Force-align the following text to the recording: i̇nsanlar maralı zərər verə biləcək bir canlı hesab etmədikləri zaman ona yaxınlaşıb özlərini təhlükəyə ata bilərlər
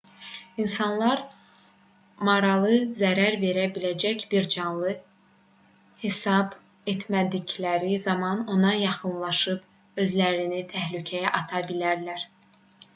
i̇nsanlar 0.61 1.19
maralı 2.29 2.71
zərər 2.99 3.35
verə 3.43 3.65
biləcək 3.75 4.23
bir 4.31 4.47
canlı 4.55 4.95
hesab 6.05 6.57
etmədikləri 6.95 8.01
zaman 8.07 8.43
ona 8.57 8.73
yaxınlaşıb 8.85 10.03
özlərini 10.07 10.65
təhlükəyə 10.73 11.35
ata 11.43 11.63
bilərlər 11.71 12.27